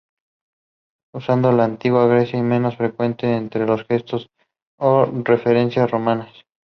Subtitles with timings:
[1.13, 4.31] Usado en la Antigua Grecia y menos frecuente entre los restos
[4.79, 6.33] o referencias romanas.